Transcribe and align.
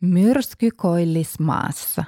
Myrsky 0.00 0.70
koillismaassa. 0.70 2.04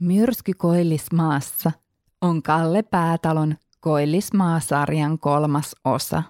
Myrsky 0.00 0.54
koillismaassa 0.54 1.72
on 2.20 2.42
Kalle 2.42 2.82
Päätalon 2.82 3.56
Koillismaasarjan 3.80 5.18
kolmas 5.18 5.76
osa. 5.84 6.22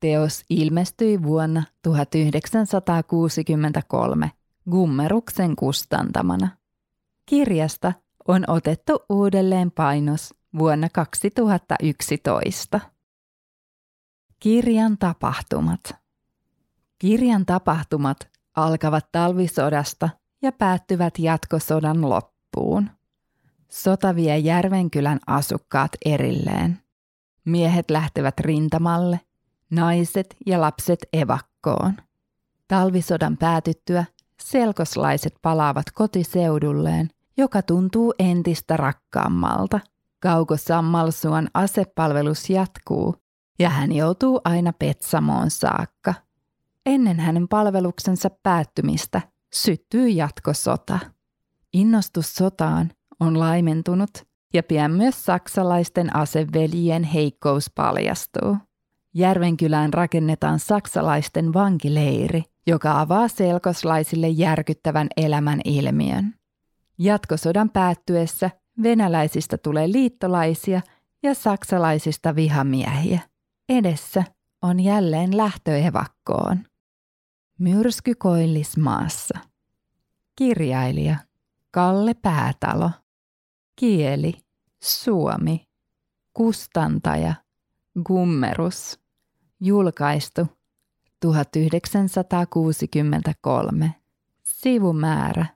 Teos 0.00 0.44
ilmestyi 0.50 1.22
vuonna 1.22 1.62
1963 1.82 4.30
Gummeruksen 4.70 5.56
kustantamana. 5.56 6.48
Kirjasta 7.26 7.92
on 8.28 8.44
otettu 8.48 9.04
uudelleen 9.08 9.70
painos 9.70 10.34
vuonna 10.58 10.88
2011. 10.88 12.80
Kirjan 14.40 14.98
tapahtumat. 14.98 15.80
Kirjan 16.98 17.46
tapahtumat 17.46 18.33
alkavat 18.56 19.06
talvisodasta 19.12 20.08
ja 20.42 20.52
päättyvät 20.52 21.18
jatkosodan 21.18 22.10
loppuun. 22.10 22.90
Sota 23.68 24.16
vie 24.16 24.38
Järvenkylän 24.38 25.18
asukkaat 25.26 25.90
erilleen. 26.04 26.78
Miehet 27.44 27.90
lähtevät 27.90 28.40
rintamalle, 28.40 29.20
naiset 29.70 30.36
ja 30.46 30.60
lapset 30.60 30.98
evakkoon. 31.12 31.96
Talvisodan 32.68 33.36
päätyttyä 33.36 34.04
selkoslaiset 34.40 35.34
palaavat 35.42 35.86
kotiseudulleen, 35.94 37.10
joka 37.36 37.62
tuntuu 37.62 38.14
entistä 38.18 38.76
rakkaammalta. 38.76 39.80
Kauko 40.20 40.56
Sammalsuan 40.56 41.48
asepalvelus 41.54 42.50
jatkuu 42.50 43.16
ja 43.58 43.68
hän 43.68 43.92
joutuu 43.92 44.40
aina 44.44 44.72
Petsamoon 44.72 45.50
saakka. 45.50 46.14
Ennen 46.86 47.20
hänen 47.20 47.48
palveluksensa 47.48 48.30
päättymistä 48.42 49.20
syttyy 49.54 50.08
jatkosota. 50.08 50.98
Innostus 51.72 52.34
sotaan 52.34 52.90
on 53.20 53.40
laimentunut 53.40 54.10
ja 54.54 54.62
pian 54.62 54.90
myös 54.90 55.24
saksalaisten 55.24 56.16
aseveljien 56.16 57.04
heikkous 57.04 57.70
paljastuu. 57.74 58.56
Järvenkylään 59.14 59.94
rakennetaan 59.94 60.58
saksalaisten 60.58 61.52
vankileiri, 61.52 62.42
joka 62.66 63.00
avaa 63.00 63.28
selkoslaisille 63.28 64.28
järkyttävän 64.28 65.08
elämän 65.16 65.60
ilmiön. 65.64 66.34
Jatkosodan 66.98 67.70
päättyessä 67.70 68.50
venäläisistä 68.82 69.58
tulee 69.58 69.92
liittolaisia 69.92 70.80
ja 71.22 71.34
saksalaisista 71.34 72.36
vihamiehiä. 72.36 73.20
Edessä 73.68 74.24
on 74.62 74.80
jälleen 74.80 75.36
lähtöevakkoon. 75.36 76.58
Myrsky 77.58 78.14
Koillismaassa. 78.14 79.38
Kirjailija 80.36 81.16
Kalle 81.70 82.14
Päätalo. 82.14 82.90
Kieli 83.76 84.34
Suomi. 84.82 85.68
Kustantaja 86.32 87.34
Gummerus. 88.04 89.00
Julkaistu 89.60 90.46
1963. 91.20 93.94
Sivumäärä 94.42 95.46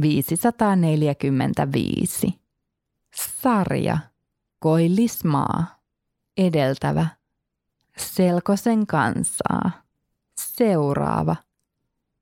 545. 0.00 2.40
Sarja 3.14 3.98
Koillismaa. 4.58 5.80
Edeltävä 6.36 7.06
Selkosen 7.96 8.86
kansaa. 8.86 9.83
Seuraava. 10.56 11.36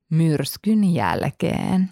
Myrskyn 0.09 0.93
jälkeen. 0.93 1.89